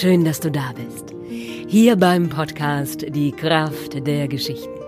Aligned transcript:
Schön, 0.00 0.24
dass 0.24 0.38
du 0.38 0.48
da 0.48 0.72
bist. 0.76 1.12
Hier 1.66 1.96
beim 1.96 2.28
Podcast 2.28 3.04
Die 3.08 3.32
Kraft 3.32 4.06
der 4.06 4.28
Geschichten. 4.28 4.78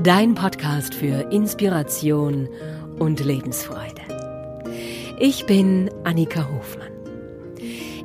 Dein 0.00 0.36
Podcast 0.36 0.94
für 0.94 1.32
Inspiration 1.32 2.48
und 3.00 3.18
Lebensfreude. 3.18 4.00
Ich 5.18 5.44
bin 5.46 5.90
Annika 6.04 6.48
Hofmann. 6.52 6.92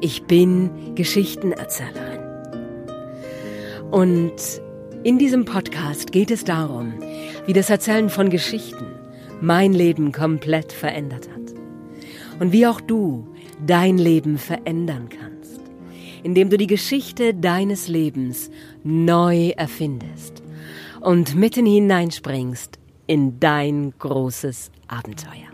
Ich 0.01 0.23
bin 0.23 0.95
Geschichtenerzählerin. 0.95 2.21
Und 3.91 4.33
in 5.03 5.19
diesem 5.19 5.45
Podcast 5.45 6.11
geht 6.11 6.31
es 6.31 6.43
darum, 6.43 6.95
wie 7.45 7.53
das 7.53 7.69
Erzählen 7.69 8.09
von 8.09 8.31
Geschichten 8.31 8.87
mein 9.39 9.71
Leben 9.71 10.11
komplett 10.11 10.73
verändert 10.73 11.29
hat. 11.29 11.53
Und 12.39 12.53
wie 12.53 12.65
auch 12.65 12.81
du 12.81 13.27
dein 13.63 13.99
Leben 13.99 14.39
verändern 14.39 15.09
kannst, 15.09 15.42
indem 16.23 16.49
du 16.49 16.57
die 16.57 16.67
Geschichte 16.67 17.33
deines 17.33 17.87
Lebens 17.87 18.49
neu 18.83 19.49
erfindest 19.49 20.41
und 21.01 21.35
mitten 21.35 21.65
hineinspringst 21.65 22.79
in 23.07 23.39
dein 23.39 23.93
großes 23.99 24.71
Abenteuer. 24.87 25.53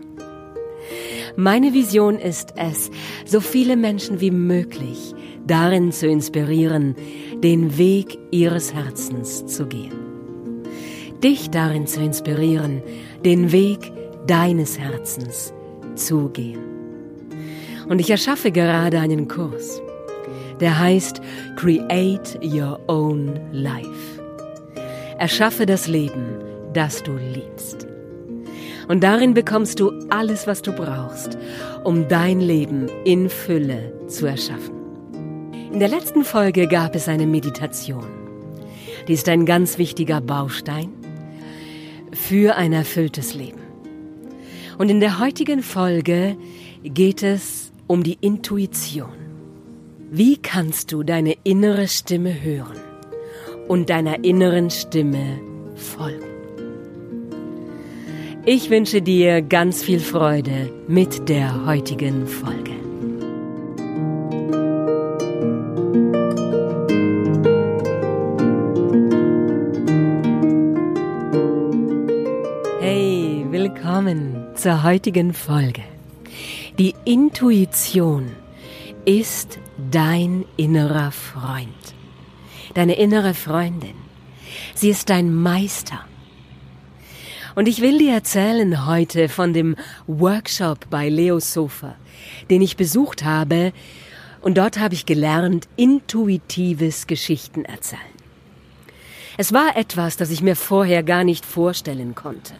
Meine 1.36 1.74
Vision 1.74 2.18
ist 2.18 2.54
es, 2.56 2.90
so 3.24 3.40
viele 3.40 3.76
Menschen 3.76 4.20
wie 4.20 4.30
möglich 4.30 5.14
darin 5.46 5.92
zu 5.92 6.06
inspirieren, 6.06 6.94
den 7.42 7.78
Weg 7.78 8.18
ihres 8.30 8.74
Herzens 8.74 9.46
zu 9.46 9.66
gehen. 9.66 9.92
Dich 11.22 11.50
darin 11.50 11.86
zu 11.86 12.00
inspirieren, 12.00 12.82
den 13.24 13.52
Weg 13.52 13.92
deines 14.26 14.78
Herzens 14.78 15.52
zu 15.94 16.28
gehen. 16.30 16.60
Und 17.88 18.00
ich 18.00 18.10
erschaffe 18.10 18.52
gerade 18.52 19.00
einen 19.00 19.28
Kurs, 19.28 19.82
der 20.60 20.78
heißt 20.78 21.20
Create 21.56 22.38
Your 22.42 22.80
Own 22.88 23.38
Life. 23.52 24.22
Erschaffe 25.18 25.66
das 25.66 25.86
Leben, 25.86 26.38
das 26.72 27.02
du 27.02 27.16
liebst. 27.16 27.86
Und 28.88 29.02
darin 29.02 29.34
bekommst 29.34 29.78
du 29.80 29.92
alles, 30.10 30.46
was 30.46 30.62
du 30.62 30.72
brauchst, 30.72 31.38
um 31.84 32.08
dein 32.08 32.40
Leben 32.40 32.88
in 33.04 33.28
Fülle 33.28 33.92
zu 34.08 34.26
erschaffen. 34.26 34.74
In 35.72 35.78
der 35.78 35.88
letzten 35.88 36.24
Folge 36.24 36.66
gab 36.66 36.96
es 36.96 37.06
eine 37.06 37.26
Meditation. 37.26 38.06
Die 39.06 39.12
ist 39.12 39.28
ein 39.28 39.46
ganz 39.46 39.78
wichtiger 39.78 40.20
Baustein 40.20 40.92
für 42.12 42.56
ein 42.56 42.72
erfülltes 42.72 43.34
Leben. 43.34 43.60
Und 44.78 44.88
in 44.88 45.00
der 45.00 45.20
heutigen 45.20 45.62
Folge 45.62 46.36
geht 46.82 47.22
es 47.22 47.70
um 47.86 48.02
die 48.02 48.18
Intuition. 48.20 49.19
Wie 50.12 50.38
kannst 50.38 50.90
du 50.90 51.04
deine 51.04 51.36
innere 51.44 51.86
Stimme 51.86 52.42
hören 52.42 52.80
und 53.68 53.90
deiner 53.90 54.24
inneren 54.24 54.68
Stimme 54.68 55.38
folgen? 55.76 56.26
Ich 58.44 58.70
wünsche 58.70 59.02
dir 59.02 59.40
ganz 59.40 59.84
viel 59.84 60.00
Freude 60.00 60.72
mit 60.88 61.28
der 61.28 61.64
heutigen 61.64 62.26
Folge. 62.26 62.72
Hey, 72.80 73.46
willkommen 73.48 74.48
zur 74.56 74.82
heutigen 74.82 75.32
Folge. 75.32 75.82
Die 76.80 76.96
Intuition 77.04 78.32
ist 79.04 79.58
dein 79.90 80.44
innerer 80.56 81.10
Freund, 81.10 81.94
deine 82.74 82.94
innere 82.94 83.34
Freundin. 83.34 83.94
Sie 84.74 84.90
ist 84.90 85.10
dein 85.10 85.34
Meister 85.34 86.04
und 87.54 87.66
ich 87.66 87.80
will 87.80 87.98
dir 87.98 88.12
erzählen 88.12 88.86
heute 88.86 89.28
von 89.28 89.52
dem 89.52 89.76
Workshop 90.06 90.88
bei 90.88 91.08
Leo 91.08 91.40
Sofa, 91.40 91.96
den 92.48 92.62
ich 92.62 92.76
besucht 92.76 93.24
habe. 93.24 93.72
Und 94.40 94.56
dort 94.56 94.78
habe 94.78 94.94
ich 94.94 95.04
gelernt, 95.04 95.68
intuitives 95.76 97.06
Geschichten 97.06 97.64
erzählen. 97.64 98.00
Es 99.36 99.52
war 99.52 99.76
etwas, 99.76 100.16
das 100.16 100.30
ich 100.30 100.42
mir 100.42 100.56
vorher 100.56 101.02
gar 101.02 101.24
nicht 101.24 101.44
vorstellen 101.44 102.14
konnte. 102.14 102.54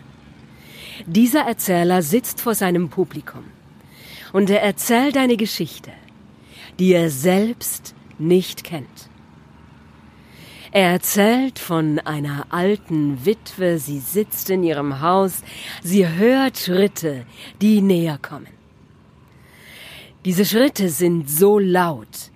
Dieser 1.07 1.43
Erzähler 1.43 2.03
sitzt 2.03 2.41
vor 2.41 2.55
seinem 2.55 2.91
Publikum 2.91 3.45
und 4.33 4.51
er 4.51 4.63
erzählt 4.63 5.17
eine 5.17 5.37
Geschichte, 5.37 5.93
die 6.79 6.93
er 6.93 7.11
selbst 7.11 7.95
nicht 8.19 8.65
kennt. 8.65 9.11
Er 10.73 10.93
erzählt 10.93 11.59
von 11.59 11.99
einer 11.99 12.47
alten 12.51 13.25
Witwe, 13.25 13.79
sie 13.79 13.99
sitzt 13.99 14.51
in 14.51 14.63
ihrem 14.63 15.01
Haus, 15.01 15.43
sie 15.83 16.07
hört 16.07 16.59
Schritte, 16.59 17.27
die 17.61 17.81
näher 17.81 18.19
kommen. 18.23 18.47
Diese 20.25 20.45
Schritte 20.45 20.91
sind 20.91 21.29
so 21.29 21.59
laut, 21.59 22.31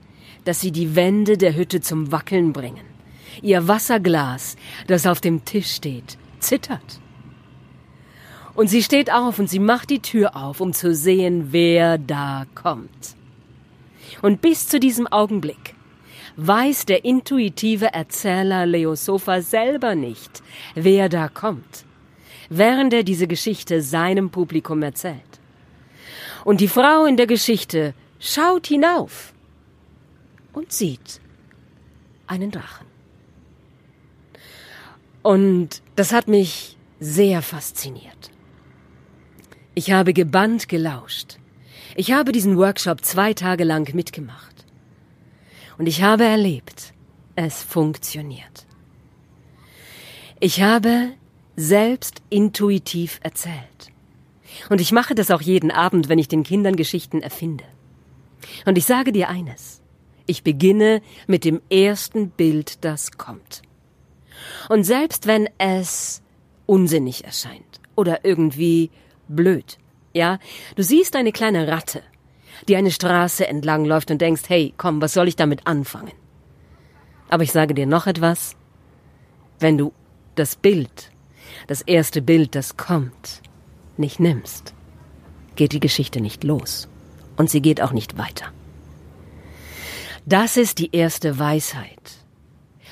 dass 0.44 0.60
sie 0.60 0.72
die 0.72 0.96
Wände 0.96 1.38
der 1.38 1.54
Hütte 1.54 1.80
zum 1.80 2.10
Wackeln 2.10 2.52
bringen. 2.52 2.84
Ihr 3.40 3.68
Wasserglas, 3.68 4.56
das 4.88 5.06
auf 5.06 5.20
dem 5.20 5.44
Tisch 5.44 5.72
steht, 5.72 6.18
zittert. 6.40 7.00
Und 8.54 8.68
sie 8.68 8.82
steht 8.82 9.12
auf 9.12 9.38
und 9.38 9.48
sie 9.48 9.58
macht 9.58 9.90
die 9.90 10.00
Tür 10.00 10.36
auf, 10.36 10.60
um 10.60 10.72
zu 10.72 10.94
sehen, 10.94 11.48
wer 11.50 11.98
da 11.98 12.46
kommt. 12.54 13.16
Und 14.22 14.40
bis 14.40 14.68
zu 14.68 14.80
diesem 14.80 15.06
Augenblick 15.06 15.74
weiß 16.36 16.86
der 16.86 17.04
intuitive 17.04 17.92
Erzähler 17.92 18.66
Leo 18.66 18.94
Sofa 18.94 19.40
selber 19.40 19.94
nicht, 19.94 20.42
wer 20.74 21.08
da 21.08 21.28
kommt, 21.28 21.84
während 22.48 22.92
er 22.92 23.04
diese 23.04 23.26
Geschichte 23.26 23.82
seinem 23.82 24.30
Publikum 24.30 24.82
erzählt. 24.82 25.20
Und 26.44 26.60
die 26.60 26.68
Frau 26.68 27.04
in 27.04 27.16
der 27.16 27.26
Geschichte 27.26 27.94
schaut 28.18 28.66
hinauf 28.66 29.32
und 30.52 30.72
sieht 30.72 31.20
einen 32.26 32.50
Drachen. 32.50 32.86
Und 35.22 35.82
das 35.96 36.12
hat 36.12 36.28
mich 36.28 36.76
sehr 37.00 37.42
fasziniert. 37.42 38.30
Ich 39.74 39.90
habe 39.90 40.12
gebannt 40.12 40.68
gelauscht. 40.68 41.38
Ich 41.96 42.12
habe 42.12 42.32
diesen 42.32 42.56
Workshop 42.56 43.04
zwei 43.04 43.34
Tage 43.34 43.64
lang 43.64 43.94
mitgemacht. 43.94 44.64
Und 45.78 45.86
ich 45.86 46.02
habe 46.02 46.24
erlebt, 46.24 46.92
es 47.36 47.62
funktioniert. 47.62 48.66
Ich 50.40 50.62
habe 50.62 51.12
selbst 51.56 52.22
intuitiv 52.30 53.20
erzählt. 53.22 53.92
Und 54.68 54.80
ich 54.80 54.92
mache 54.92 55.14
das 55.14 55.30
auch 55.30 55.40
jeden 55.40 55.70
Abend, 55.70 56.08
wenn 56.08 56.18
ich 56.18 56.28
den 56.28 56.42
Kindern 56.42 56.76
Geschichten 56.76 57.22
erfinde. 57.22 57.64
Und 58.66 58.78
ich 58.78 58.84
sage 58.84 59.12
dir 59.12 59.28
eines. 59.28 59.80
Ich 60.26 60.42
beginne 60.42 61.02
mit 61.26 61.44
dem 61.44 61.60
ersten 61.70 62.30
Bild, 62.30 62.84
das 62.84 63.12
kommt. 63.12 63.62
Und 64.68 64.84
selbst 64.84 65.26
wenn 65.26 65.48
es 65.58 66.22
unsinnig 66.66 67.24
erscheint 67.24 67.80
oder 67.94 68.24
irgendwie 68.24 68.90
blöd, 69.28 69.78
ja, 70.14 70.38
du 70.76 70.82
siehst 70.82 71.16
eine 71.16 71.32
kleine 71.32 71.68
Ratte 71.68 72.02
die 72.68 72.76
eine 72.76 72.90
Straße 72.90 73.46
entlang 73.46 73.84
läuft 73.84 74.10
und 74.10 74.20
denkst, 74.20 74.42
hey, 74.48 74.74
komm, 74.76 75.00
was 75.00 75.12
soll 75.12 75.28
ich 75.28 75.36
damit 75.36 75.66
anfangen? 75.66 76.12
Aber 77.28 77.42
ich 77.42 77.52
sage 77.52 77.74
dir 77.74 77.86
noch 77.86 78.06
etwas. 78.06 78.56
Wenn 79.58 79.78
du 79.78 79.92
das 80.34 80.56
Bild, 80.56 81.10
das 81.66 81.82
erste 81.82 82.22
Bild, 82.22 82.54
das 82.54 82.76
kommt, 82.76 83.42
nicht 83.96 84.20
nimmst, 84.20 84.74
geht 85.56 85.72
die 85.72 85.80
Geschichte 85.80 86.20
nicht 86.20 86.44
los. 86.44 86.88
Und 87.36 87.50
sie 87.50 87.62
geht 87.62 87.80
auch 87.80 87.92
nicht 87.92 88.18
weiter. 88.18 88.46
Das 90.26 90.56
ist 90.56 90.78
die 90.78 90.94
erste 90.94 91.38
Weisheit 91.38 92.18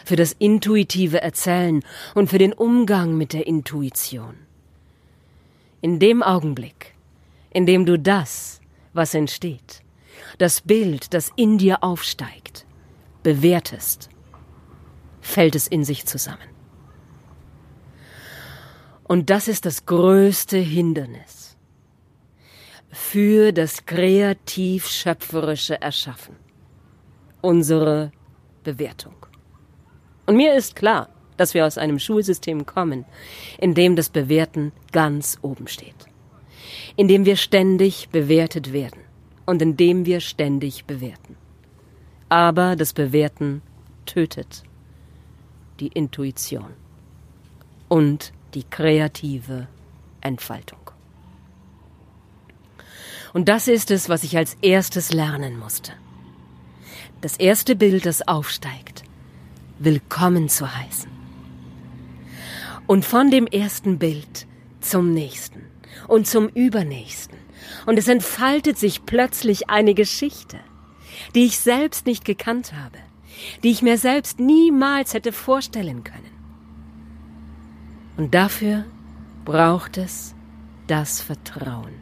für 0.05 0.17
das 0.17 0.33
intuitive 0.33 1.23
Erzählen 1.23 1.83
und 2.15 2.29
für 2.29 2.39
den 2.39 2.53
Umgang 2.53 3.17
mit 3.17 3.33
der 3.33 3.47
Intuition. 3.47 4.35
In 5.81 6.01
dem 6.01 6.23
Augenblick, 6.23 6.92
in 7.53 7.67
dem 7.67 7.85
du 7.85 7.99
das, 7.99 8.61
was 8.93 9.15
entsteht, 9.15 9.83
das 10.39 10.61
Bild, 10.61 11.15
das 11.15 11.31
in 11.37 11.59
dir 11.59 11.85
aufsteigt, 11.85 12.67
bewertest, 13.23 14.09
fällt 15.21 15.55
es 15.55 15.67
in 15.67 15.85
sich 15.85 16.07
zusammen. 16.07 16.49
Und 19.05 19.29
das 19.31 19.49
ist 19.49 19.67
das 19.67 19.85
größte 19.85 20.57
Hindernis 20.57 21.57
für 22.91 23.53
das 23.53 23.85
kreativ 23.85 24.87
schöpferische 24.87 25.81
Erschaffen, 25.81 26.37
unsere 27.43 28.13
Bewertung. 28.65 29.15
Und 30.27 30.37
mir 30.37 30.55
ist 30.55 30.77
klar, 30.77 31.09
dass 31.37 31.55
wir 31.55 31.67
aus 31.67 31.79
einem 31.79 31.99
Schulsystem 31.99 32.65
kommen, 32.65 33.05
in 33.59 33.75
dem 33.75 33.97
das 33.97 34.09
Bewerten 34.09 34.73
ganz 34.93 35.39
oben 35.43 35.67
steht 35.67 36.12
in 36.97 37.09
dem 37.09 37.25
wir 37.25 37.37
ständig 37.37 38.09
bewertet 38.11 38.73
werden 38.73 39.00
und 39.47 39.62
in 39.62 39.77
dem 39.77 40.06
wir 40.06 40.21
ständig 40.21 40.85
bewerten. 40.85 41.37
aber 42.33 42.77
das 42.77 42.94
Bewerten 42.94 43.61
tötet 44.06 44.62
die 45.81 45.89
Intuition 45.89 46.71
und 47.89 48.33
die 48.55 48.65
kreative 48.65 49.69
Entfaltung. 50.23 50.79
Und 53.35 53.50
das 53.50 53.69
ist 53.69 53.91
es, 53.91 54.09
was 54.09 54.25
ich 54.25 54.35
als 54.39 54.56
erstes 54.62 55.12
lernen 55.12 55.59
musste. 55.59 55.93
Das 57.21 57.37
erste 57.37 57.77
Bild, 57.77 58.06
das 58.06 58.27
aufsteigt, 58.27 59.03
willkommen 59.79 60.49
zu 60.49 60.75
heißen. 60.75 61.11
Und 62.87 63.05
von 63.05 63.31
dem 63.31 63.47
ersten 63.47 63.99
Bild 63.99 64.47
zum 64.81 65.12
nächsten 65.12 65.61
und 66.09 66.27
zum 66.27 66.49
übernächsten. 66.49 67.39
Und 67.87 67.99
es 67.99 68.09
entfaltet 68.09 68.79
sich 68.79 69.07
plötzlich 69.07 69.71
eine 69.71 69.95
Geschichte, 69.95 70.59
die 71.35 71.45
ich 71.45 71.59
selbst 71.59 72.07
nicht 72.07 72.25
gekannt 72.25 72.73
habe, 72.73 72.99
die 73.63 73.71
ich 73.71 73.83
mir 73.83 73.99
selbst 73.99 74.41
niemals 74.41 75.15
hätte 75.15 75.33
vorstellen 75.33 76.05
können. 76.05 76.31
Und 78.17 78.35
dafür 78.35 78.85
braucht 79.45 79.97
es 79.97 80.35
das 80.87 81.21
Vertrauen. 81.21 81.95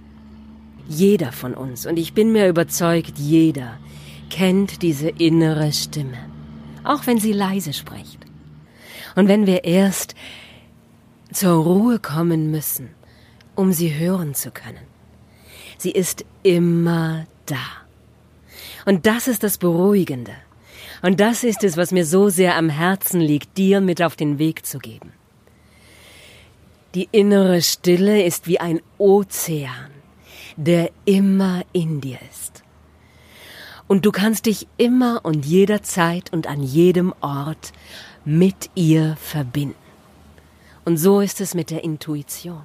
Jeder 0.88 1.32
von 1.32 1.54
uns, 1.54 1.86
und 1.86 1.98
ich 1.98 2.14
bin 2.14 2.32
mir 2.32 2.48
überzeugt, 2.48 3.18
jeder 3.18 3.78
kennt 4.28 4.82
diese 4.82 5.08
innere 5.08 5.72
Stimme, 5.72 6.18
auch 6.82 7.06
wenn 7.06 7.18
sie 7.18 7.32
leise 7.32 7.72
spricht. 7.72 8.18
Und 9.14 9.28
wenn 9.28 9.46
wir 9.46 9.64
erst 9.64 10.14
zur 11.32 11.62
Ruhe 11.62 11.98
kommen 11.98 12.50
müssen, 12.50 12.90
um 13.60 13.74
sie 13.74 13.94
hören 13.94 14.34
zu 14.34 14.50
können. 14.50 14.86
Sie 15.76 15.90
ist 15.90 16.24
immer 16.42 17.26
da. 17.44 17.66
Und 18.86 19.04
das 19.04 19.28
ist 19.28 19.42
das 19.42 19.58
Beruhigende. 19.58 20.32
Und 21.02 21.20
das 21.20 21.44
ist 21.44 21.62
es, 21.62 21.76
was 21.76 21.92
mir 21.92 22.06
so 22.06 22.30
sehr 22.30 22.56
am 22.56 22.70
Herzen 22.70 23.20
liegt, 23.20 23.58
dir 23.58 23.82
mit 23.82 24.00
auf 24.02 24.16
den 24.16 24.38
Weg 24.38 24.64
zu 24.64 24.78
geben. 24.78 25.12
Die 26.94 27.10
innere 27.12 27.60
Stille 27.60 28.22
ist 28.24 28.46
wie 28.46 28.58
ein 28.58 28.80
Ozean, 28.96 29.90
der 30.56 30.90
immer 31.04 31.62
in 31.72 32.00
dir 32.00 32.18
ist. 32.30 32.62
Und 33.86 34.06
du 34.06 34.10
kannst 34.10 34.46
dich 34.46 34.68
immer 34.78 35.20
und 35.22 35.44
jederzeit 35.44 36.32
und 36.32 36.46
an 36.46 36.62
jedem 36.62 37.12
Ort 37.20 37.72
mit 38.24 38.70
ihr 38.74 39.16
verbinden. 39.16 39.74
Und 40.86 40.96
so 40.96 41.20
ist 41.20 41.42
es 41.42 41.54
mit 41.54 41.70
der 41.70 41.84
Intuition. 41.84 42.62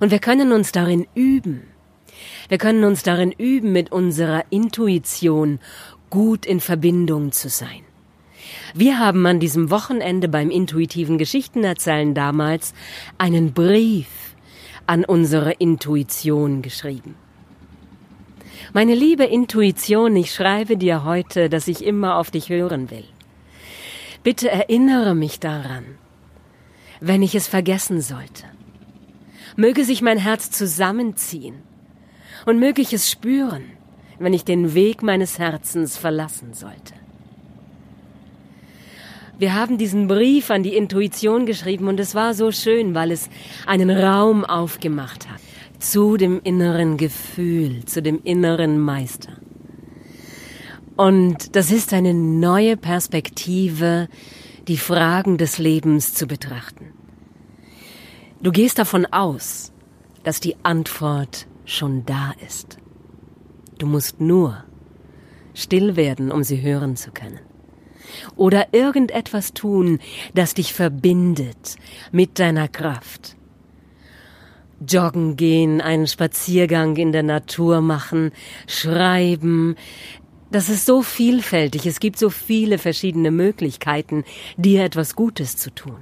Und 0.00 0.10
wir 0.10 0.18
können 0.18 0.52
uns 0.52 0.72
darin 0.72 1.06
üben. 1.14 1.62
Wir 2.48 2.58
können 2.58 2.84
uns 2.84 3.02
darin 3.02 3.32
üben, 3.32 3.72
mit 3.72 3.92
unserer 3.92 4.44
Intuition 4.50 5.60
gut 6.10 6.46
in 6.46 6.60
Verbindung 6.60 7.32
zu 7.32 7.48
sein. 7.48 7.82
Wir 8.74 8.98
haben 8.98 9.26
an 9.26 9.40
diesem 9.40 9.70
Wochenende 9.70 10.28
beim 10.28 10.50
intuitiven 10.50 11.18
Geschichtenerzählen 11.18 12.14
damals 12.14 12.74
einen 13.18 13.52
Brief 13.52 14.08
an 14.86 15.04
unsere 15.04 15.52
Intuition 15.52 16.62
geschrieben. 16.62 17.14
Meine 18.72 18.94
liebe 18.94 19.24
Intuition, 19.24 20.16
ich 20.16 20.32
schreibe 20.32 20.76
dir 20.76 21.04
heute, 21.04 21.48
dass 21.48 21.68
ich 21.68 21.84
immer 21.84 22.16
auf 22.16 22.30
dich 22.30 22.48
hören 22.48 22.90
will. 22.90 23.04
Bitte 24.22 24.50
erinnere 24.50 25.14
mich 25.14 25.40
daran, 25.40 25.84
wenn 27.00 27.22
ich 27.22 27.34
es 27.34 27.48
vergessen 27.48 28.00
sollte. 28.00 28.44
Möge 29.56 29.84
sich 29.84 30.02
mein 30.02 30.18
Herz 30.18 30.50
zusammenziehen 30.50 31.56
und 32.46 32.58
möge 32.58 32.82
ich 32.82 32.92
es 32.92 33.10
spüren, 33.10 33.64
wenn 34.18 34.32
ich 34.32 34.44
den 34.44 34.74
Weg 34.74 35.02
meines 35.02 35.38
Herzens 35.38 35.96
verlassen 35.96 36.54
sollte. 36.54 36.94
Wir 39.38 39.54
haben 39.54 39.78
diesen 39.78 40.08
Brief 40.08 40.50
an 40.50 40.64
die 40.64 40.76
Intuition 40.76 41.46
geschrieben 41.46 41.86
und 41.86 42.00
es 42.00 42.16
war 42.16 42.34
so 42.34 42.50
schön, 42.50 42.94
weil 42.94 43.12
es 43.12 43.30
einen 43.66 43.90
Raum 43.90 44.44
aufgemacht 44.44 45.28
hat 45.28 45.40
zu 45.78 46.16
dem 46.16 46.40
inneren 46.42 46.96
Gefühl, 46.96 47.84
zu 47.84 48.02
dem 48.02 48.20
inneren 48.24 48.80
Meister. 48.80 49.32
Und 50.96 51.54
das 51.54 51.70
ist 51.70 51.92
eine 51.92 52.14
neue 52.14 52.76
Perspektive, 52.76 54.08
die 54.66 54.76
Fragen 54.76 55.38
des 55.38 55.58
Lebens 55.58 56.14
zu 56.14 56.26
betrachten. 56.26 56.97
Du 58.40 58.52
gehst 58.52 58.78
davon 58.78 59.04
aus, 59.06 59.72
dass 60.22 60.38
die 60.38 60.56
Antwort 60.62 61.48
schon 61.64 62.06
da 62.06 62.32
ist. 62.46 62.78
Du 63.78 63.86
musst 63.86 64.20
nur 64.20 64.64
still 65.54 65.96
werden, 65.96 66.30
um 66.30 66.44
sie 66.44 66.62
hören 66.62 66.94
zu 66.94 67.10
können. 67.10 67.40
Oder 68.36 68.72
irgendetwas 68.72 69.54
tun, 69.54 69.98
das 70.34 70.54
dich 70.54 70.72
verbindet 70.72 71.76
mit 72.12 72.38
deiner 72.38 72.68
Kraft. 72.68 73.36
Joggen 74.86 75.34
gehen, 75.34 75.80
einen 75.80 76.06
Spaziergang 76.06 76.94
in 76.96 77.10
der 77.10 77.24
Natur 77.24 77.80
machen, 77.80 78.30
schreiben, 78.68 79.74
das 80.52 80.68
ist 80.68 80.86
so 80.86 81.02
vielfältig, 81.02 81.84
es 81.86 81.98
gibt 81.98 82.18
so 82.18 82.30
viele 82.30 82.78
verschiedene 82.78 83.32
Möglichkeiten, 83.32 84.24
dir 84.56 84.84
etwas 84.84 85.16
Gutes 85.16 85.56
zu 85.56 85.74
tun. 85.74 85.98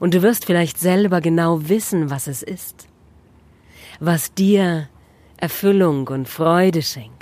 Und 0.00 0.14
du 0.14 0.22
wirst 0.22 0.44
vielleicht 0.44 0.78
selber 0.78 1.20
genau 1.20 1.68
wissen, 1.68 2.10
was 2.10 2.26
es 2.26 2.42
ist, 2.42 2.86
was 4.00 4.32
dir 4.34 4.88
Erfüllung 5.36 6.08
und 6.08 6.28
Freude 6.28 6.82
schenkt. 6.82 7.18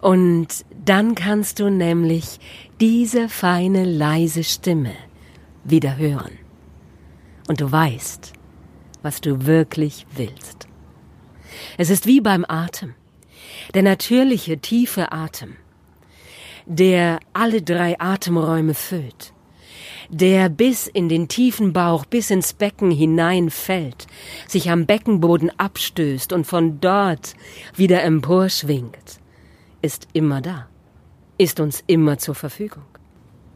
Und 0.00 0.64
dann 0.84 1.14
kannst 1.14 1.58
du 1.58 1.70
nämlich 1.70 2.38
diese 2.80 3.28
feine, 3.28 3.84
leise 3.84 4.44
Stimme 4.44 4.94
wieder 5.64 5.96
hören. 5.96 6.38
Und 7.48 7.60
du 7.60 7.70
weißt, 7.70 8.32
was 9.02 9.20
du 9.20 9.46
wirklich 9.46 10.06
willst. 10.14 10.68
Es 11.76 11.90
ist 11.90 12.06
wie 12.06 12.20
beim 12.20 12.44
Atem. 12.46 12.94
Der 13.74 13.82
natürliche, 13.82 14.58
tiefe 14.58 15.12
Atem, 15.12 15.56
der 16.66 17.18
alle 17.32 17.62
drei 17.62 17.98
Atemräume 17.98 18.74
füllt, 18.74 19.32
der 20.08 20.48
bis 20.48 20.86
in 20.86 21.08
den 21.08 21.28
tiefen 21.28 21.72
Bauch, 21.72 22.04
bis 22.04 22.30
ins 22.30 22.52
Becken 22.52 22.90
hineinfällt, 22.90 24.06
sich 24.46 24.70
am 24.70 24.86
Beckenboden 24.86 25.50
abstößt 25.58 26.32
und 26.32 26.46
von 26.46 26.80
dort 26.80 27.34
wieder 27.76 28.02
emporschwingt, 28.02 29.20
ist 29.82 30.08
immer 30.12 30.40
da, 30.40 30.68
ist 31.36 31.60
uns 31.60 31.84
immer 31.86 32.18
zur 32.18 32.34
Verfügung. 32.34 32.84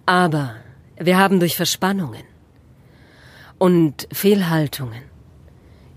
Aber 0.04 0.56
wir 0.99 1.16
haben 1.16 1.40
durch 1.40 1.56
Verspannungen 1.56 2.25
und 3.59 4.06
Fehlhaltungen 4.12 5.02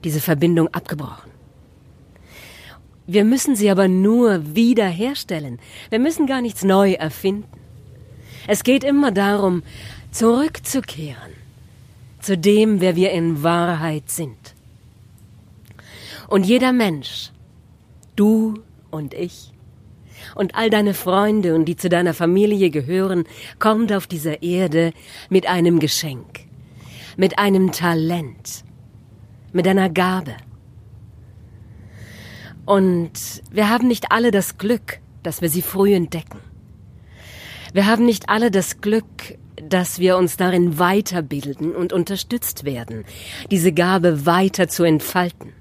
diese 0.03 0.21
Verbindung 0.21 0.67
abgebrochen. 0.73 1.31
Wir 3.07 3.23
müssen 3.23 3.55
sie 3.55 3.69
aber 3.69 3.87
nur 3.87 4.55
wiederherstellen. 4.55 5.59
Wir 5.89 5.99
müssen 5.99 6.25
gar 6.25 6.41
nichts 6.41 6.63
neu 6.63 6.93
erfinden. 6.93 7.45
Es 8.47 8.63
geht 8.63 8.83
immer 8.83 9.11
darum, 9.11 9.63
zurückzukehren 10.15 11.33
zu 12.21 12.37
dem, 12.37 12.79
wer 12.79 12.95
wir 12.95 13.11
in 13.11 13.43
Wahrheit 13.43 14.09
sind. 14.09 14.55
Und 16.29 16.45
jeder 16.45 16.71
Mensch, 16.71 17.31
du 18.15 18.63
und 18.91 19.13
ich, 19.13 19.51
und 20.33 20.55
all 20.55 20.69
deine 20.69 20.93
Freunde 20.93 21.53
und 21.53 21.65
die 21.65 21.75
zu 21.75 21.89
deiner 21.89 22.13
Familie 22.13 22.69
gehören, 22.69 23.25
kommt 23.59 23.91
auf 23.91 24.07
dieser 24.07 24.41
Erde 24.41 24.93
mit 25.29 25.47
einem 25.47 25.79
Geschenk, 25.79 26.45
mit 27.17 27.37
einem 27.37 27.73
Talent, 27.73 28.63
mit 29.51 29.67
einer 29.67 29.89
Gabe. 29.89 30.37
Und 32.65 33.11
wir 33.51 33.69
haben 33.69 33.89
nicht 33.89 34.13
alle 34.13 34.31
das 34.31 34.57
Glück, 34.57 34.99
dass 35.23 35.41
wir 35.41 35.49
sie 35.49 35.61
früh 35.61 35.93
entdecken. 35.93 36.39
Wir 37.73 37.85
haben 37.85 38.05
nicht 38.05 38.29
alle 38.29 38.49
das 38.49 38.79
Glück, 38.79 39.37
dass 39.61 39.99
wir 39.99 40.17
uns 40.17 40.37
darin 40.37 40.79
weiterbilden 40.79 41.75
und 41.75 41.93
unterstützt 41.93 42.65
werden, 42.65 43.05
diese 43.51 43.71
Gabe 43.71 44.25
weiter 44.25 44.67
zu 44.67 44.83
entfalten. 44.83 45.53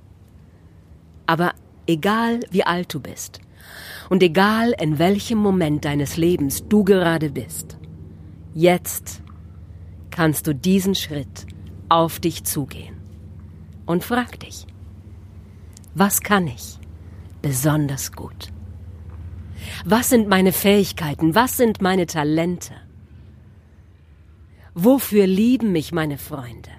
Aber 1.26 1.52
egal 1.86 2.40
wie 2.50 2.64
alt 2.64 2.92
du 2.92 3.00
bist 3.00 3.40
und 4.08 4.22
egal 4.22 4.74
in 4.80 4.98
welchem 4.98 5.38
Moment 5.38 5.84
deines 5.84 6.16
Lebens 6.16 6.68
du 6.68 6.84
gerade 6.84 7.30
bist, 7.30 7.78
jetzt 8.52 9.22
kannst 10.10 10.46
du 10.46 10.54
diesen 10.54 10.94
Schritt 10.94 11.46
auf 11.88 12.20
dich 12.20 12.44
zugehen 12.44 12.96
und 13.86 14.04
frag 14.04 14.40
dich, 14.40 14.66
was 15.94 16.20
kann 16.20 16.46
ich? 16.46 16.78
besonders 17.44 18.12
gut? 18.12 18.48
Was 19.84 20.08
sind 20.08 20.28
meine 20.28 20.52
Fähigkeiten? 20.52 21.34
Was 21.34 21.58
sind 21.58 21.82
meine 21.82 22.06
Talente? 22.06 22.72
Wofür 24.74 25.26
lieben 25.26 25.72
mich 25.72 25.92
meine 25.92 26.18
Freunde? 26.18 26.70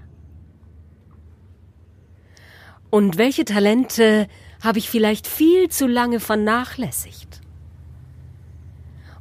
Und 2.90 3.18
welche 3.18 3.46
Talente 3.46 4.28
habe 4.62 4.80
ich 4.80 4.90
vielleicht 4.90 5.28
viel 5.28 5.70
zu 5.70 5.88
lange 5.88 6.20
vernachlässigt? 6.20 7.42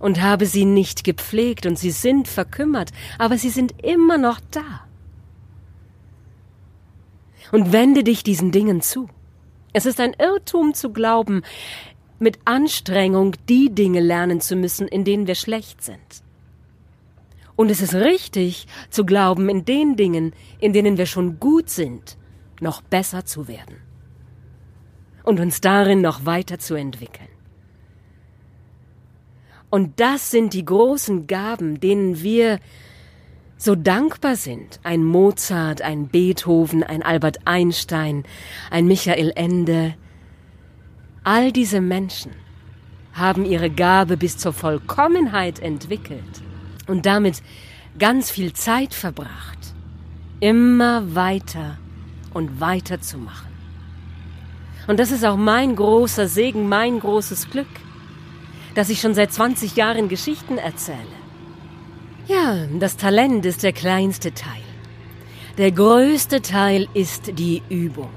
und 0.05 0.21
habe 0.21 0.45
sie 0.45 0.67
nicht 0.67 1.03
gepflegt 1.03 1.65
und 1.65 1.79
sie 1.79 1.91
sind 1.91 2.29
verkümmert, 2.29 2.91
aber 3.19 3.39
sie 3.39 3.49
sind 3.49 3.83
immer 3.83 4.19
noch 4.19 4.39
da. 4.51 4.87
Und 7.53 7.73
wende 7.73 8.05
dich 8.05 8.23
diesen 8.23 8.53
Dingen 8.53 8.83
zu. 8.83 9.09
Es 9.73 9.87
ist 9.87 10.01
ein 10.01 10.13
Irrtum 10.19 10.75
zu 10.75 10.93
glauben, 10.93 11.43
mit 12.19 12.39
Anstrengung 12.45 13.35
die 13.49 13.75
Dinge 13.75 14.01
lernen 14.01 14.43
zu 14.43 14.57
müssen, 14.57 14.89
in 14.89 15.05
denen 15.05 15.27
wir 15.27 15.37
schlecht 15.37 15.83
sind. 15.83 16.24
Und 17.57 17.71
es 17.71 17.81
ist 17.81 17.95
richtig 17.95 18.67
zu 18.91 19.05
glauben, 19.05 19.49
in 19.49 19.65
den 19.65 19.97
Dingen, 19.97 20.33
in 20.59 20.73
denen 20.73 20.99
wir 20.99 21.07
schon 21.07 21.39
gut 21.39 21.71
sind, 21.71 22.17
noch 22.61 22.83
besser 22.83 23.25
zu 23.25 23.47
werden. 23.47 23.77
Und 25.23 25.41
uns 25.41 25.61
darin 25.61 26.01
noch 26.01 26.27
weiter 26.27 26.59
zu 26.59 26.75
entwickeln. 26.75 27.29
Und 29.71 29.99
das 29.99 30.31
sind 30.31 30.53
die 30.53 30.65
großen 30.65 31.27
Gaben, 31.27 31.81
denen 31.81 32.23
wir 32.23 32.61
so 33.57 33.75
dankbar 33.75 34.37
sind. 34.37 34.79
Ein 34.83 35.05
Mozart, 35.05 35.81
ein 35.81 36.09
Beethoven, 36.09 36.83
ein 36.83 37.03
Albert 37.03 37.39
Einstein, 37.45 38.25
ein 38.71 38.87
Michael 38.87 39.33
Ende. 39.35 39.95
All 41.23 41.53
diese 41.53 41.81
Menschen 41.81 42.33
haben 43.15 43.45
ihre 43.45 43.71
Gabe 43.71 44.17
bis 44.17 44.37
zur 44.37 44.53
Vollkommenheit 44.53 45.61
entwickelt 45.61 46.43
und 46.87 47.07
damit 47.07 47.43
ganz 47.99 48.31
viel 48.31 48.53
Zeit 48.53 48.95
verbracht, 48.95 49.59
immer 50.41 51.15
weiter 51.15 51.79
und 52.33 52.61
weiter 52.61 53.01
zu 53.01 53.19
machen. 53.19 53.53
Und 54.87 55.01
das 55.01 55.11
ist 55.11 55.25
auch 55.25 55.37
mein 55.37 55.77
großer 55.77 56.29
Segen, 56.29 56.69
mein 56.69 57.01
großes 57.01 57.51
Glück 57.51 57.69
dass 58.75 58.91
ich 58.91 59.01
schon 59.01 59.15
seit 59.15 59.33
20 59.33 59.77
Jahren 59.77 60.09
Geschichten 60.09 60.59
erzähle. 60.59 60.99
Ja, 62.27 62.67
das 62.79 62.97
Talent 62.97 63.45
ist 63.47 63.63
der 63.63 63.73
kleinste 63.73 64.33
Teil. 64.33 64.63
Der 65.59 65.71
größte 65.71 66.43
Teil 66.43 66.89
ist 66.95 67.39
die 67.39 67.63
Übung. 67.69 68.11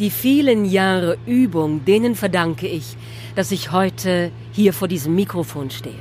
Die 0.00 0.10
vielen 0.10 0.64
Jahre 0.64 1.18
Übung, 1.24 1.84
denen 1.84 2.16
verdanke 2.16 2.66
ich, 2.66 2.96
dass 3.36 3.52
ich 3.52 3.70
heute 3.70 4.32
hier 4.50 4.72
vor 4.72 4.88
diesem 4.88 5.14
Mikrofon 5.14 5.70
stehe 5.70 5.94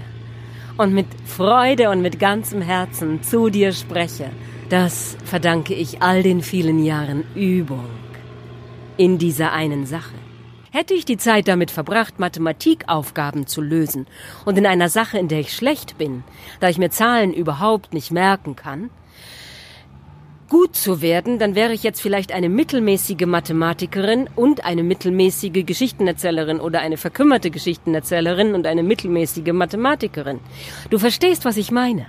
und 0.78 0.96
mit 0.96 1.06
Freude 1.26 1.92
und 1.92 2.02
mit 2.02 2.20
ganzem 2.20 2.62
Herzen 2.62 3.22
zu 3.22 3.50
dir 3.50 3.72
spreche. 3.72 4.32
Das 4.70 5.16
verdanke 5.26 5.76
ich 5.76 6.02
all 6.02 6.24
den 6.24 6.42
vielen 6.42 6.84
Jahren 6.84 7.24
Übung 7.36 7.86
in 8.98 9.20
dieser 9.20 9.52
einen 9.52 9.86
Sache. 9.86 10.16
Hätte 10.72 10.96
ich 10.96 11.06
die 11.06 11.18
Zeit 11.18 11.48
damit 11.48 11.70
verbracht, 11.70 12.18
Mathematikaufgaben 12.18 13.46
zu 13.46 13.62
lösen 13.62 14.08
und 14.44 14.58
in 14.58 14.66
einer 14.66 14.90
Sache, 14.90 15.20
in 15.20 15.28
der 15.28 15.40
ich 15.40 15.54
schlecht 15.54 16.00
bin, 16.00 16.24
da 16.60 16.68
ich 16.68 16.80
mir 16.80 16.90
Zahlen 16.90 17.32
überhaupt 17.32 17.94
nicht 17.94 18.10
merken 18.10 18.56
kann, 18.56 18.90
gut 20.54 20.76
zu 20.76 21.02
werden, 21.02 21.40
dann 21.40 21.56
wäre 21.56 21.74
ich 21.74 21.84
jetzt 21.84 22.02
vielleicht 22.02 22.32
eine 22.32 22.48
mittelmäßige 22.48 23.26
Mathematikerin 23.26 24.30
und 24.36 24.64
eine 24.64 24.84
mittelmäßige 24.84 25.66
Geschichtenerzählerin 25.66 26.60
oder 26.60 26.80
eine 26.80 26.98
verkümmerte 26.98 27.50
Geschichtenerzählerin 27.52 28.54
und 28.54 28.68
eine 28.68 28.84
mittelmäßige 28.84 29.52
Mathematikerin. 29.52 30.40
Du 30.90 31.00
verstehst, 31.00 31.44
was 31.44 31.58
ich 31.58 31.72
meine. 31.72 32.06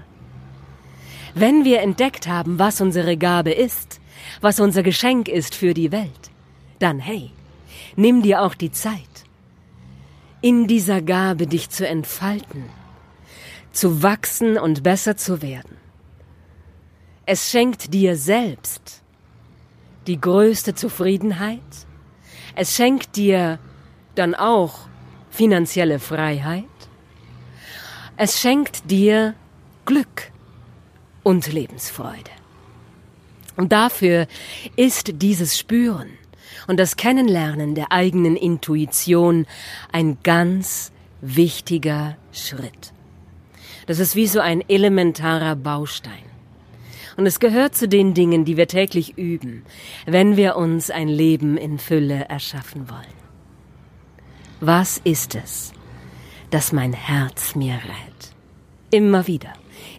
Wenn 1.35 1.65
wir 1.65 1.81
entdeckt 1.81 2.29
haben, 2.29 2.59
was 2.59 2.81
unsere 2.81 3.17
Gabe 3.17 3.51
ist, 3.51 4.01
was 4.41 4.61
unser 4.61 4.83
Geschenk 4.83 5.29
ist 5.29 5.55
für 5.55 5.75
die 5.75 5.91
Welt, 5.91 6.25
dann 6.79 7.01
hey, 7.01 7.33
Nimm 7.97 8.23
dir 8.23 8.43
auch 8.43 8.55
die 8.55 8.73
Zeit, 8.73 9.25
in 10.41 10.67
dieser 10.67 11.01
Gabe 11.01 11.47
dich 11.47 11.71
zu 11.71 11.87
entfalten, 11.87 12.65
zu 13.73 14.03
wachsen 14.03 14.59
und 14.59 14.83
besser 14.83 15.17
zu 15.17 15.43
werden. 15.43 15.77
Es 17.27 17.51
schenkt 17.51 17.95
dir 17.95 18.17
selbst 18.17 19.03
die 20.07 20.21
größte 20.21 20.75
Zufriedenheit. 20.75 21.61
Es 22.55 22.77
schenkt 22.77 23.17
dir 23.17 23.59
dann 24.15 24.35
auch 24.35 24.81
finanzielle 25.31 25.99
Freiheit. 25.99 26.65
Es 28.17 28.41
schenkt 28.41 28.91
dir 28.91 29.35
Glück 29.87 30.31
und 31.23 31.51
Lebensfreude. 31.53 32.31
Und 33.57 33.73
dafür 33.73 34.27
ist 34.77 35.23
dieses 35.23 35.59
Spüren 35.59 36.11
und 36.67 36.79
das 36.79 36.97
Kennenlernen 36.97 37.75
der 37.75 37.91
eigenen 37.91 38.37
Intuition 38.37 39.47
ein 39.93 40.19
ganz 40.23 40.93
wichtiger 41.21 42.17
Schritt. 42.33 42.93
Das 43.87 43.99
ist 43.99 44.15
wie 44.15 44.27
so 44.27 44.41
ein 44.41 44.69
elementarer 44.69 45.57
Baustein. 45.57 46.34
Und 47.17 47.27
es 47.27 47.39
gehört 47.39 47.75
zu 47.75 47.89
den 47.89 48.15
Dingen, 48.15 48.45
die 48.45 48.57
wir 48.57 48.67
täglich 48.67 49.17
üben, 49.17 49.65
wenn 50.07 50.37
wir 50.37 50.57
uns 50.57 50.91
ein 50.91 51.09
Leben 51.09 51.57
in 51.57 51.79
Fülle 51.79 52.25
erschaffen 52.29 52.89
wollen. 52.91 53.25
Was 54.61 54.99
ist 54.99 55.35
es, 55.35 55.73
das 56.51 56.73
mein 56.73 56.93
Herz 56.93 57.55
mir 57.55 57.75
rät? 57.75 58.35
Immer 58.91 59.27
wieder, 59.27 59.53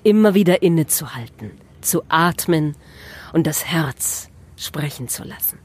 immer 0.03 0.34
wieder 0.34 0.62
innezuhalten, 0.62 1.51
zu 1.81 2.03
atmen 2.10 2.75
und 3.34 3.48
das 3.48 3.65
Herz 3.65 4.29
sprechen 4.57 5.07
zu 5.07 5.24
lassen. 5.24 5.60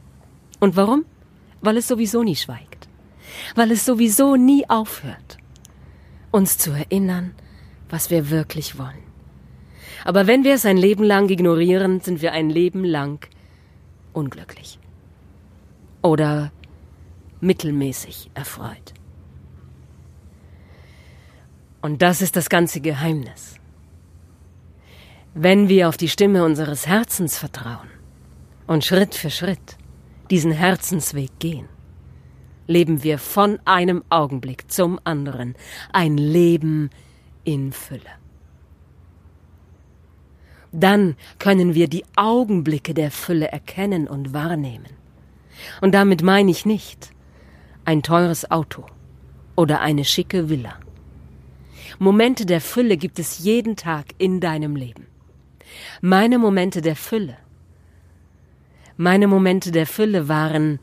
Und 0.58 0.76
warum? 0.76 1.04
Weil 1.62 1.76
es 1.76 1.88
sowieso 1.88 2.22
nie 2.22 2.36
schweigt. 2.36 2.88
Weil 3.54 3.70
es 3.70 3.84
sowieso 3.84 4.36
nie 4.36 4.68
aufhört, 4.68 5.38
uns 6.30 6.58
zu 6.58 6.72
erinnern, 6.72 7.34
was 7.88 8.10
wir 8.10 8.30
wirklich 8.30 8.78
wollen. 8.78 9.09
Aber 10.04 10.26
wenn 10.26 10.44
wir 10.44 10.54
es 10.54 10.66
ein 10.66 10.76
Leben 10.76 11.04
lang 11.04 11.28
ignorieren, 11.28 12.00
sind 12.00 12.22
wir 12.22 12.32
ein 12.32 12.50
Leben 12.50 12.84
lang 12.84 13.26
unglücklich. 14.12 14.78
Oder 16.02 16.52
mittelmäßig 17.40 18.30
erfreut. 18.34 18.94
Und 21.82 22.02
das 22.02 22.20
ist 22.20 22.36
das 22.36 22.48
ganze 22.48 22.80
Geheimnis. 22.80 23.56
Wenn 25.34 25.68
wir 25.68 25.88
auf 25.88 25.96
die 25.96 26.08
Stimme 26.08 26.44
unseres 26.44 26.86
Herzens 26.86 27.38
vertrauen 27.38 27.88
und 28.66 28.84
Schritt 28.84 29.14
für 29.14 29.30
Schritt 29.30 29.76
diesen 30.30 30.52
Herzensweg 30.52 31.30
gehen, 31.38 31.68
leben 32.66 33.02
wir 33.02 33.18
von 33.18 33.58
einem 33.64 34.04
Augenblick 34.10 34.70
zum 34.70 35.00
anderen 35.04 35.54
ein 35.92 36.18
Leben 36.18 36.90
in 37.44 37.72
Fülle. 37.72 38.19
Dann 40.72 41.16
können 41.38 41.74
wir 41.74 41.88
die 41.88 42.04
Augenblicke 42.16 42.94
der 42.94 43.10
Fülle 43.10 43.48
erkennen 43.48 44.06
und 44.06 44.32
wahrnehmen. 44.32 44.88
Und 45.80 45.94
damit 45.94 46.22
meine 46.22 46.50
ich 46.50 46.64
nicht 46.64 47.10
ein 47.84 48.02
teures 48.02 48.50
Auto 48.50 48.86
oder 49.56 49.80
eine 49.80 50.04
schicke 50.04 50.48
Villa. 50.48 50.74
Momente 51.98 52.46
der 52.46 52.60
Fülle 52.60 52.96
gibt 52.96 53.18
es 53.18 53.40
jeden 53.40 53.76
Tag 53.76 54.06
in 54.18 54.40
deinem 54.40 54.76
Leben. 54.76 55.06
Meine 56.00 56.38
Momente 56.38 56.82
der 56.82 56.96
Fülle 56.96 57.36
meine 59.00 59.28
Momente 59.28 59.72
der 59.72 59.86
Fülle 59.86 60.28
waren, 60.28 60.78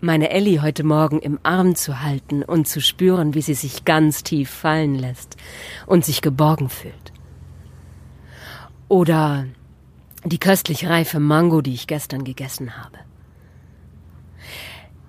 meine 0.00 0.30
Ellie 0.30 0.62
heute 0.62 0.82
Morgen 0.82 1.18
im 1.18 1.38
Arm 1.42 1.74
zu 1.74 2.00
halten 2.00 2.42
und 2.42 2.66
zu 2.66 2.80
spüren, 2.80 3.34
wie 3.34 3.42
sie 3.42 3.52
sich 3.52 3.84
ganz 3.84 4.22
tief 4.22 4.48
fallen 4.48 4.94
lässt 4.94 5.36
und 5.84 6.06
sich 6.06 6.22
geborgen 6.22 6.70
fühlt. 6.70 7.12
Oder 8.88 9.46
die 10.24 10.38
köstlich 10.38 10.86
reife 10.86 11.20
Mango, 11.20 11.60
die 11.60 11.74
ich 11.74 11.86
gestern 11.86 12.24
gegessen 12.24 12.76
habe. 12.76 12.98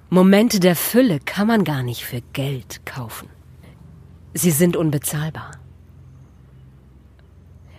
Momente 0.10 0.60
der 0.60 0.75
Fülle 0.75 1.20
kann 1.20 1.48
man 1.48 1.63
gar 1.63 1.84
nicht 1.84 2.03
für 2.03 2.22
Geld 2.34 2.86
kaufen. 2.86 3.29
Sie 4.34 4.51
sind 4.51 4.75
unbezahlbar. 4.75 5.51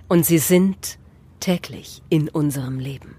Und 0.08 0.24
sie 0.24 0.38
sind 0.38 0.98
täglich 1.40 2.02
in 2.08 2.28
unserem 2.28 2.78
Leben 2.78 3.16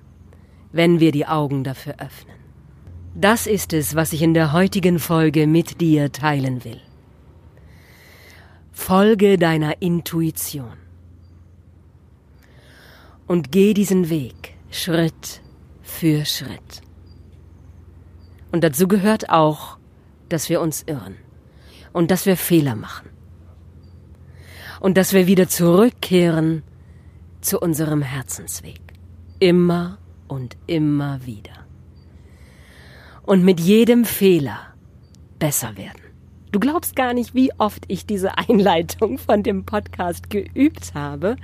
wenn 0.72 1.00
wir 1.00 1.12
die 1.12 1.26
Augen 1.26 1.64
dafür 1.64 1.96
öffnen. 2.00 2.36
Das 3.16 3.48
ist 3.48 3.74
es, 3.74 3.96
was 3.96 4.14
ich 4.14 4.22
in 4.22 4.34
der 4.34 4.54
heutigen 4.54 5.00
Folge 5.00 5.48
mit 5.48 5.82
dir 5.82 6.12
teilen 6.12 6.64
will. 6.64 6.80
Folge 8.72 9.38
deiner 9.38 9.82
Intuition 9.82 10.78
und 13.28 13.52
geh 13.52 13.74
diesen 13.74 14.10
Weg 14.10 14.56
Schritt 14.72 15.42
für 15.82 16.26
Schritt. 16.26 16.82
Und 18.52 18.64
dazu 18.64 18.88
gehört 18.88 19.30
auch, 19.30 19.78
dass 20.30 20.50
wir 20.50 20.62
uns 20.62 20.84
irren 20.84 21.16
und 21.94 22.12
dass 22.12 22.26
wir 22.26 22.38
Fehler 22.38 22.76
machen 22.76 23.10
und 24.80 24.98
dass 24.98 25.14
wir 25.14 25.28
wieder 25.28 25.48
zurückkehren 25.48 26.64
zu 27.42 27.60
unserem 27.60 28.02
Herzensweg. 28.02 28.82
Immer 29.40 30.00
und 30.28 30.58
immer 30.66 31.26
wieder. 31.26 31.66
Und 33.24 33.44
mit 33.44 33.60
jedem 33.60 34.06
Fehler 34.06 34.74
besser 35.38 35.78
werden. 35.78 36.07
Du 36.52 36.60
glaubst 36.60 36.96
gar 36.96 37.14
nicht, 37.14 37.36
wie 37.36 37.52
oft 37.58 37.84
ich 37.88 38.06
diese 38.06 38.38
Einleitung 38.38 39.18
von 39.18 39.44
dem 39.44 39.66
Podcast 39.66 40.30
geübt 40.30 40.94
habe, 40.94 41.36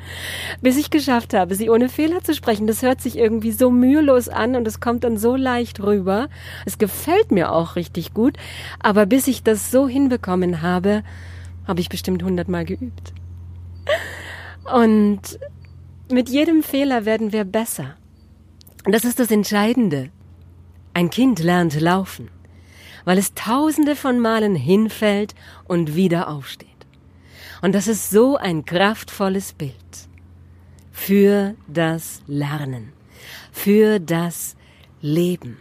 bis 0.62 0.78
ich 0.78 0.90
geschafft 0.90 1.34
habe, 1.34 1.56
sie 1.56 1.70
ohne 1.70 1.90
Fehler 1.90 2.24
zu 2.24 2.34
sprechen. 2.34 2.68
Das 2.68 2.82
hört 2.82 3.02
sich 3.02 3.18
irgendwie 3.18 3.52
so 3.52 3.70
mühelos 3.70 4.30
an 4.30 4.56
und 4.56 4.66
es 4.66 4.80
kommt 4.80 5.04
dann 5.04 5.18
so 5.18 5.36
leicht 5.36 5.82
rüber. 5.82 6.30
Es 6.66 6.78
gefällt 6.78 7.32
mir 7.32 7.52
auch 7.52 7.76
richtig 7.76 8.14
gut, 8.14 8.38
aber 8.80 9.06
bis 9.06 9.28
ich 9.28 9.44
das 9.44 9.72
so 9.72 9.88
hinbekommen 9.88 10.62
habe, 10.62 11.04
habe 11.68 11.82
ich 11.82 11.90
bestimmt 11.90 12.24
hundertmal 12.24 12.64
geübt. 12.64 13.14
Und 14.74 15.38
mit 16.10 16.30
jedem 16.30 16.64
Fehler 16.64 17.04
werden 17.04 17.34
wir 17.34 17.44
besser. 17.44 17.96
Das 18.86 19.04
ist 19.04 19.20
das 19.20 19.32
Entscheidende. 19.32 20.10
Ein 20.94 21.10
Kind 21.10 21.40
lernt 21.40 21.80
laufen 21.80 22.30
weil 23.06 23.18
es 23.18 23.34
tausende 23.34 23.96
von 23.96 24.20
Malen 24.20 24.56
hinfällt 24.56 25.36
und 25.66 25.96
wieder 25.96 26.28
aufsteht. 26.28 26.70
Und 27.62 27.74
das 27.74 27.88
ist 27.88 28.10
so 28.10 28.36
ein 28.38 28.66
kraftvolles 28.66 29.54
Bild 29.54 29.74
für 30.92 31.56
das 31.68 32.22
Lernen, 32.28 32.94
für 33.52 34.00
das 34.00 34.56
Leben. 35.02 35.58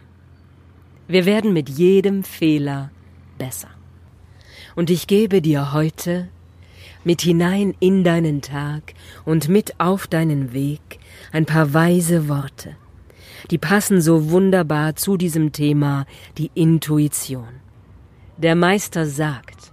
Wir 1.07 1.25
werden 1.25 1.53
mit 1.53 1.69
jedem 1.69 2.23
Fehler 2.23 2.91
besser. 3.37 3.69
Und 4.75 4.89
ich 4.89 5.07
gebe 5.07 5.41
dir 5.41 5.73
heute 5.73 6.29
mit 7.03 7.21
hinein 7.21 7.75
in 7.79 8.03
deinen 8.03 8.41
Tag 8.41 8.93
und 9.25 9.49
mit 9.49 9.79
auf 9.79 10.07
deinen 10.07 10.53
Weg 10.53 10.99
ein 11.31 11.45
paar 11.45 11.73
weise 11.73 12.29
Worte, 12.29 12.75
die 13.51 13.57
passen 13.57 14.01
so 14.01 14.31
wunderbar 14.31 14.95
zu 14.95 15.17
diesem 15.17 15.51
Thema, 15.51 16.05
die 16.37 16.51
Intuition. 16.53 17.47
Der 18.37 18.55
Meister 18.55 19.05
sagt, 19.05 19.71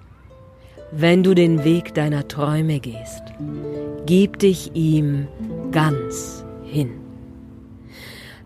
wenn 0.92 1.22
du 1.22 1.34
den 1.34 1.64
Weg 1.64 1.94
deiner 1.94 2.26
Träume 2.28 2.80
gehst, 2.80 3.22
gib 4.06 4.38
dich 4.38 4.72
ihm 4.74 5.28
ganz 5.70 6.44
hin. 6.64 6.90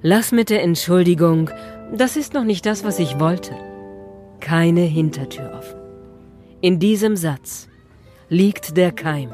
Lass 0.03 0.33
mit 0.33 0.51
der 0.51 0.63
Entschuldigung, 0.63 1.51
das 1.97 2.17
ist 2.17 2.35
noch 2.35 2.45
nicht 2.45 2.67
das, 2.67 2.85
was 2.85 2.99
ich 2.99 3.19
wollte, 3.19 3.55
keine 4.41 4.83
Hintertür 4.83 5.53
offen. 5.57 5.81
In 6.61 6.79
diesem 6.79 7.17
Satz 7.17 7.69
liegt 8.29 8.77
der 8.77 8.93
Keim 8.93 9.31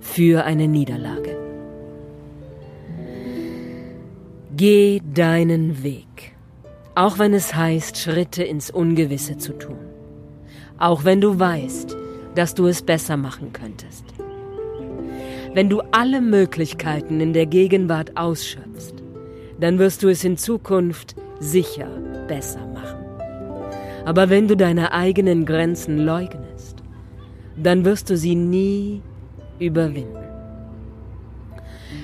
für 0.00 0.44
eine 0.44 0.68
Niederlage. 0.68 1.33
Geh 4.56 5.00
deinen 5.12 5.82
Weg, 5.82 6.36
auch 6.94 7.18
wenn 7.18 7.34
es 7.34 7.56
heißt, 7.56 7.98
Schritte 7.98 8.44
ins 8.44 8.70
Ungewisse 8.70 9.36
zu 9.36 9.58
tun, 9.58 9.78
auch 10.78 11.04
wenn 11.04 11.20
du 11.20 11.40
weißt, 11.40 11.96
dass 12.36 12.54
du 12.54 12.66
es 12.66 12.82
besser 12.82 13.16
machen 13.16 13.52
könntest. 13.52 14.04
Wenn 15.54 15.68
du 15.68 15.80
alle 15.90 16.20
Möglichkeiten 16.20 17.20
in 17.20 17.32
der 17.32 17.46
Gegenwart 17.46 18.16
ausschöpfst, 18.16 18.94
dann 19.58 19.80
wirst 19.80 20.04
du 20.04 20.08
es 20.08 20.22
in 20.22 20.36
Zukunft 20.36 21.16
sicher 21.40 21.88
besser 22.28 22.64
machen. 22.66 23.04
Aber 24.04 24.30
wenn 24.30 24.46
du 24.46 24.56
deine 24.56 24.92
eigenen 24.92 25.46
Grenzen 25.46 25.98
leugnest, 25.98 26.76
dann 27.56 27.84
wirst 27.84 28.08
du 28.08 28.16
sie 28.16 28.36
nie 28.36 29.02
überwinden. 29.58 30.24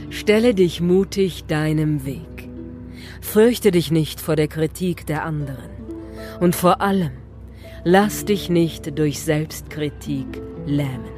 Stelle 0.09 0.55
dich 0.55 0.81
mutig 0.81 1.45
deinem 1.45 2.05
Weg. 2.05 2.40
Fürchte 3.33 3.71
dich 3.71 3.93
nicht 3.93 4.21
vor 4.21 4.35
der 4.35 4.49
Kritik 4.49 5.07
der 5.07 5.25
anderen. 5.25 5.71
Und 6.41 6.57
vor 6.57 6.81
allem, 6.81 7.13
lass 7.85 8.25
dich 8.25 8.51
nicht 8.51 8.99
durch 8.99 9.21
Selbstkritik 9.21 10.27
lähmen. 10.67 11.13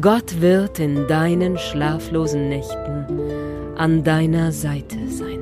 Gott 0.00 0.40
wird 0.40 0.78
in 0.78 1.08
deinen 1.08 1.58
schlaflosen 1.58 2.48
Nächten 2.48 3.06
an 3.76 4.04
deiner 4.04 4.52
Seite 4.52 5.08
sein. 5.08 5.40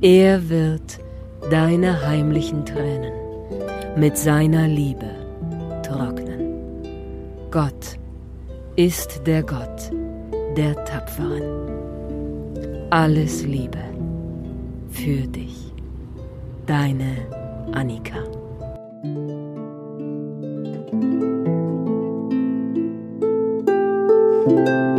Er 0.00 0.48
wird 0.48 0.98
deine 1.50 2.00
heimlichen 2.00 2.64
Tränen 2.64 3.12
mit 3.96 4.16
seiner 4.16 4.66
Liebe 4.66 5.10
trocknen. 5.82 6.54
Gott 7.50 7.98
ist 8.76 9.26
der 9.26 9.42
Gott 9.42 9.90
der 10.56 10.82
Tapferen. 10.86 11.68
Alles 12.88 13.42
Liebe 13.42 13.91
für 14.92 15.26
dich. 15.26 15.72
Deine 16.66 17.26
Annika. 17.72 18.22
Ja, 24.48 24.91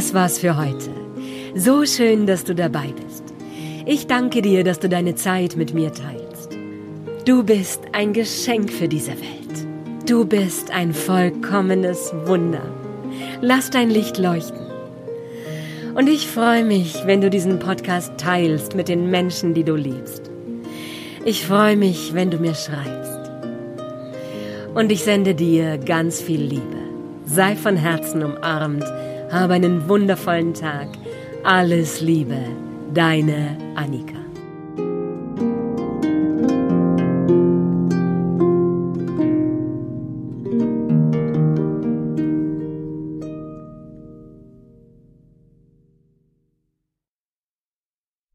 das 0.00 0.14
war's 0.14 0.38
für 0.38 0.56
heute. 0.56 0.88
So 1.54 1.84
schön, 1.84 2.26
dass 2.26 2.44
du 2.44 2.54
dabei 2.54 2.86
bist. 3.04 3.22
Ich 3.84 4.06
danke 4.06 4.40
dir, 4.40 4.64
dass 4.64 4.80
du 4.80 4.88
deine 4.88 5.14
Zeit 5.14 5.56
mit 5.56 5.74
mir 5.74 5.92
teilst. 5.92 6.56
Du 7.26 7.42
bist 7.42 7.82
ein 7.92 8.14
Geschenk 8.14 8.72
für 8.72 8.88
diese 8.88 9.10
Welt. 9.10 9.66
Du 10.08 10.24
bist 10.24 10.70
ein 10.70 10.94
vollkommenes 10.94 12.14
Wunder. 12.24 12.62
Lass 13.42 13.68
dein 13.68 13.90
Licht 13.90 14.16
leuchten. 14.16 14.66
Und 15.94 16.08
ich 16.08 16.28
freue 16.28 16.64
mich, 16.64 17.02
wenn 17.04 17.20
du 17.20 17.28
diesen 17.28 17.58
Podcast 17.58 18.12
teilst 18.16 18.74
mit 18.74 18.88
den 18.88 19.10
Menschen, 19.10 19.52
die 19.52 19.64
du 19.64 19.74
liebst. 19.74 20.30
Ich 21.26 21.44
freue 21.44 21.76
mich, 21.76 22.14
wenn 22.14 22.30
du 22.30 22.38
mir 22.38 22.54
schreibst. 22.54 23.30
Und 24.74 24.90
ich 24.90 25.04
sende 25.04 25.34
dir 25.34 25.76
ganz 25.76 26.22
viel 26.22 26.40
Liebe. 26.40 26.80
Sei 27.26 27.54
von 27.54 27.76
Herzen 27.76 28.22
umarmt 28.22 28.86
habe 29.30 29.54
einen 29.54 29.88
wundervollen 29.88 30.54
Tag. 30.54 30.88
Alles 31.44 32.00
Liebe, 32.00 32.38
deine 32.92 33.56
Annika. 33.76 34.29